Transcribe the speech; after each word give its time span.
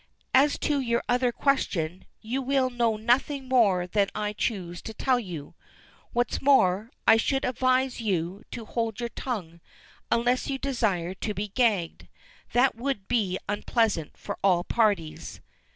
"As 0.33 0.57
to 0.61 0.79
your 0.81 1.03
other 1.07 1.31
question, 1.31 2.05
you 2.21 2.41
will 2.41 2.71
know 2.71 2.97
nothing 2.97 3.47
more 3.47 3.85
than 3.85 4.07
I 4.15 4.33
choose 4.33 4.81
to 4.81 4.95
tell 4.95 5.19
you. 5.19 5.53
What's 6.11 6.41
more, 6.41 6.89
I 7.05 7.17
should 7.17 7.45
advise 7.45 8.01
you 8.01 8.41
to 8.49 8.65
hold 8.65 8.99
your 8.99 9.09
tongue, 9.09 9.61
unless 10.09 10.49
you 10.49 10.57
desire 10.57 11.13
to 11.13 11.35
be 11.35 11.49
gagged. 11.49 12.07
That 12.53 12.73
would 12.73 13.07
be 13.07 13.37
unpleasant 13.47 14.17
for 14.17 14.39
all 14.43 14.63
parties." 14.63 15.39